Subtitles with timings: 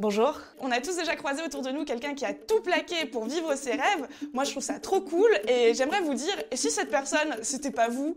[0.00, 0.40] Bonjour.
[0.60, 3.56] On a tous déjà croisé autour de nous quelqu'un qui a tout plaqué pour vivre
[3.56, 4.06] ses rêves.
[4.32, 7.72] Moi, je trouve ça trop cool et j'aimerais vous dire, et si cette personne, c'était
[7.72, 8.16] pas vous?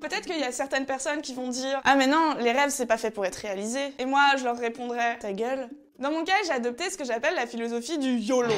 [0.00, 2.86] Peut-être qu'il y a certaines personnes qui vont dire Ah mais non, les rêves c'est
[2.86, 3.92] pas fait pour être réalisé.
[4.00, 5.68] Et moi je leur répondrais Ta gueule.
[6.00, 8.52] Dans mon cas, j'ai adopté ce que j'appelle la philosophie du YOLO.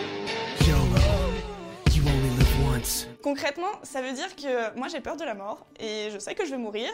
[3.23, 6.47] Concrètement, ça veut dire que moi j'ai peur de la mort et je sais que
[6.47, 6.91] je vais mourir.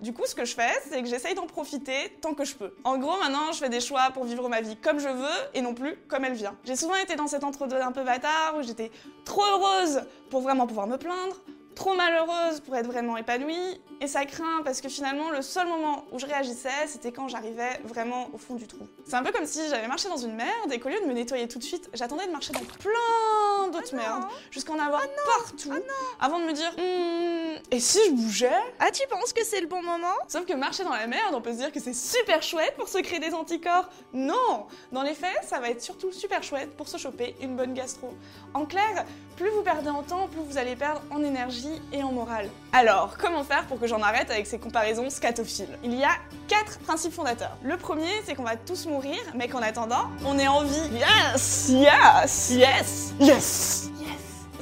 [0.00, 2.74] Du coup, ce que je fais, c'est que j'essaye d'en profiter tant que je peux.
[2.84, 5.60] En gros, maintenant, je fais des choix pour vivre ma vie comme je veux et
[5.60, 6.56] non plus comme elle vient.
[6.64, 8.90] J'ai souvent été dans cet entre-deux un peu bâtard où j'étais
[9.26, 11.36] trop heureuse pour vraiment pouvoir me plaindre,
[11.74, 16.04] trop malheureuse pour être vraiment épanouie, et ça craint parce que finalement le seul moment
[16.12, 18.86] où je réagissais, c'était quand j'arrivais vraiment au fond du trou.
[19.04, 21.12] C'est un peu comme si j'avais marché dans une merde et qu'au lieu de me
[21.12, 25.38] nettoyer tout de suite, j'attendais de marcher dans plein d'autres Ah merdes, jusqu'en avoir Ah
[25.38, 25.72] partout,
[26.20, 27.29] avant de me dire Hmm,
[27.70, 30.14] et si je bougeais Ah, tu penses que c'est le bon moment?
[30.28, 32.88] Sauf que marcher dans la merde, on peut se dire que c'est super chouette pour
[32.88, 33.88] se créer des anticorps.
[34.12, 37.74] Non Dans les faits, ça va être surtout super chouette pour se choper une bonne
[37.74, 38.14] gastro.
[38.54, 39.04] En clair,
[39.36, 42.50] plus vous perdez en temps, plus vous allez perdre en énergie et en morale.
[42.72, 45.78] Alors, comment faire pour que j'en arrête avec ces comparaisons scatophiles?
[45.84, 46.10] Il y a
[46.48, 47.56] quatre principes fondateurs.
[47.62, 50.90] Le premier, c'est qu'on va tous mourir, mais qu'en attendant, on est en vie.
[50.92, 53.89] Yes Yes Yes Yes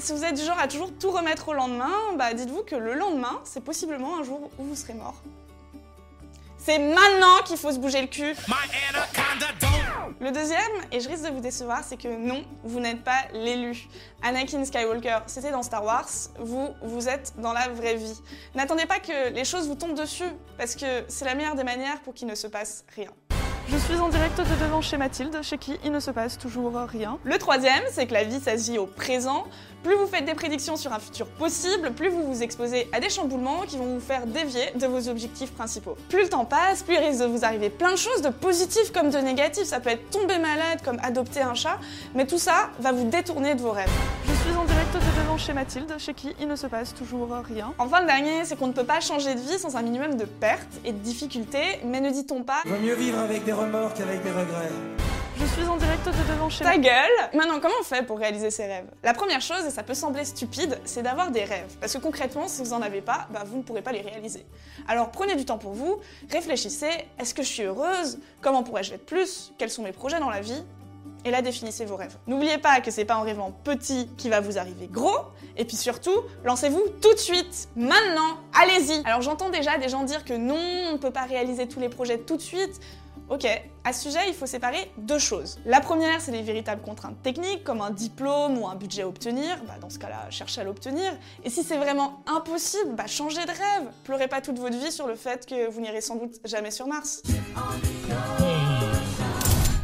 [0.01, 2.95] si vous êtes du genre à toujours tout remettre au lendemain, bah dites-vous que le
[2.95, 5.15] lendemain, c'est possiblement un jour où vous serez mort.
[6.59, 8.35] C'est maintenant qu'il faut se bouger le cul.
[10.21, 10.61] Le deuxième,
[10.93, 13.89] et je risque de vous décevoir, c'est que non, vous n'êtes pas l'élu.
[14.23, 16.08] Anakin Skywalker, c'était dans Star Wars,
[16.39, 18.20] vous, vous êtes dans la vraie vie.
[18.55, 22.01] N'attendez pas que les choses vous tombent dessus, parce que c'est la meilleure des manières
[22.01, 23.11] pour qu'il ne se passe rien.
[23.70, 26.74] Je suis en direct de devant chez Mathilde, chez qui il ne se passe toujours
[26.74, 27.18] rien.
[27.24, 29.45] Le troisième, c'est que la vie, vit au présent.
[29.83, 33.11] Plus vous faites des prédictions sur un futur possible, plus vous vous exposez à des
[33.11, 35.96] chamboulements qui vont vous faire dévier de vos objectifs principaux.
[36.08, 38.90] Plus le temps passe, plus il risque de vous arriver plein de choses, de positifs
[38.90, 39.64] comme de négatifs.
[39.64, 41.78] Ça peut être tomber malade, comme adopter un chat,
[42.14, 43.90] mais tout ça va vous détourner de vos rêves.
[44.91, 47.29] Je suis en direct de devant chez Mathilde, chez qui il ne se passe toujours
[47.47, 47.75] rien.
[47.79, 50.25] Enfin, le dernier, c'est qu'on ne peut pas changer de vie sans un minimum de
[50.25, 54.23] pertes et de difficultés, mais ne dit-on pas Vaut mieux vivre avec des remords qu'avec
[54.23, 54.71] des regrets.
[55.39, 58.51] je suis en direct de devant chez Ta gueule Maintenant, comment on fait pour réaliser
[58.51, 58.87] ses rêves?
[59.03, 61.77] La première chose, et ça peut sembler stupide, c'est d'avoir des rêves.
[61.81, 64.47] Parce que concrètement, si vous en avez pas, bah, vous ne pourrez pas les réaliser.
[64.87, 65.99] Alors prenez du temps pour vous,
[66.31, 68.19] réfléchissez, est-ce que je suis heureuse?
[68.41, 69.53] Comment pourrais-je l'être plus?
[69.59, 70.65] Quels sont mes projets dans la vie?
[71.24, 72.17] Et là, définissez vos rêves.
[72.27, 75.18] N'oubliez pas que c'est pas en rêvant petit qui va vous arriver gros.
[75.56, 76.14] Et puis surtout,
[76.45, 79.02] lancez-vous tout de suite, maintenant, allez-y.
[79.05, 80.55] Alors j'entends déjà des gens dire que non,
[80.89, 82.80] on ne peut pas réaliser tous les projets tout de suite.
[83.28, 83.46] Ok,
[83.84, 85.58] à ce sujet, il faut séparer deux choses.
[85.67, 89.62] La première, c'est les véritables contraintes techniques, comme un diplôme ou un budget à obtenir.
[89.67, 91.12] Bah, dans ce cas-là, cherchez à l'obtenir.
[91.45, 93.90] Et si c'est vraiment impossible, bah, changez de rêve.
[94.05, 96.86] Pleurez pas toute votre vie sur le fait que vous n'irez sans doute jamais sur
[96.86, 97.23] Mars.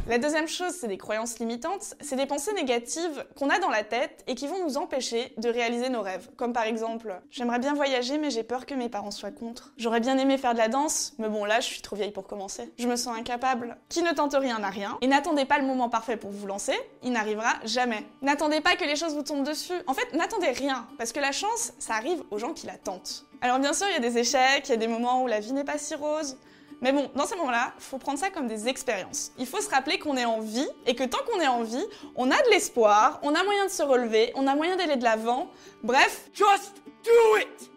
[0.06, 3.84] La deuxième chose, c'est des croyances limitantes, c'est des pensées négatives qu'on a dans la
[3.84, 6.28] tête et qui vont nous empêcher de réaliser nos rêves.
[6.36, 9.72] Comme par exemple, j'aimerais bien voyager mais j'ai peur que mes parents soient contre.
[9.78, 12.26] J'aurais bien aimé faire de la danse, mais bon là je suis trop vieille pour
[12.26, 12.70] commencer.
[12.78, 13.78] Je me sens incapable.
[13.88, 14.98] Qui ne tente rien n'a rien.
[15.00, 18.04] Et n'attendez pas le moment parfait pour vous lancer, il n'arrivera jamais.
[18.20, 19.72] N'attendez pas que les choses vous tombent dessus.
[19.86, 23.24] En fait, n'attendez rien, parce que la chance, ça arrive aux gens qui la tentent.
[23.40, 25.40] Alors bien sûr, il y a des échecs, il y a des moments où la
[25.40, 26.36] vie n'est pas si rose.
[26.80, 29.32] Mais bon, dans ces moments-là, faut prendre ça comme des expériences.
[29.38, 31.84] Il faut se rappeler qu'on est en vie et que tant qu'on est en vie,
[32.16, 35.04] on a de l'espoir, on a moyen de se relever, on a moyen d'aller de
[35.04, 35.50] l'avant.
[35.82, 36.82] Bref, just!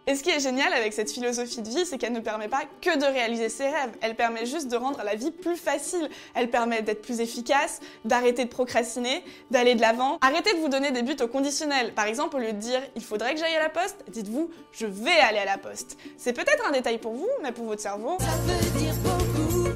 [0.10, 2.62] Et ce qui est génial avec cette philosophie de vie, c'est qu'elle ne permet pas
[2.82, 3.92] que de réaliser ses rêves.
[4.00, 6.10] Elle permet juste de rendre la vie plus facile.
[6.34, 9.22] Elle permet d'être plus efficace, d'arrêter de procrastiner,
[9.52, 10.18] d'aller de l'avant.
[10.22, 11.94] Arrêtez de vous donner des buts au conditionnel.
[11.94, 14.86] Par exemple, au lieu de dire il faudrait que j'aille à la poste, dites-vous je
[14.86, 15.98] vais aller à la poste.
[16.16, 18.18] C'est peut-être un détail pour vous, mais pour votre cerveau.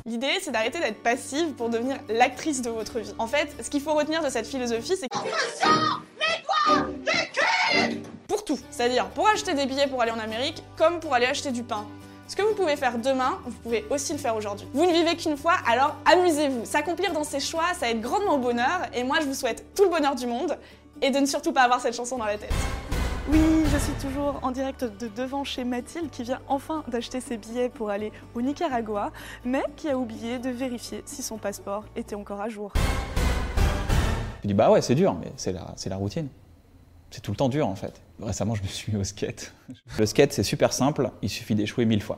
[0.06, 3.14] L'idée, c'est d'arrêter d'être passive pour devenir l'actrice de votre vie.
[3.20, 5.18] En fait, ce qu'il faut retenir de cette philosophie, c'est que...
[8.42, 8.64] Pour tout.
[8.72, 11.86] C'est-à-dire pour acheter des billets pour aller en Amérique, comme pour aller acheter du pain.
[12.28, 14.68] Ce que vous pouvez faire demain, vous pouvez aussi le faire aujourd'hui.
[14.74, 16.66] Vous ne vivez qu'une fois, alors amusez-vous.
[16.66, 19.84] S'accomplir dans ses choix, ça aide grandement au bonheur, et moi je vous souhaite tout
[19.84, 20.58] le bonheur du monde,
[21.04, 22.54] et de ne surtout pas avoir cette chanson dans la tête.
[23.30, 23.40] Oui,
[23.72, 27.70] je suis toujours en direct de devant chez Mathilde qui vient enfin d'acheter ses billets
[27.70, 29.12] pour aller au Nicaragua,
[29.46, 32.72] mais qui a oublié de vérifier si son passeport était encore à jour.
[34.42, 36.30] Je dis bah ouais, c'est dur, mais c'est la, c'est la routine.
[37.12, 38.02] C'est tout le temps dur en fait.
[38.22, 39.54] Récemment, je me suis mis au skate.
[40.00, 42.18] Le skate, c'est super simple, il suffit d'échouer mille fois.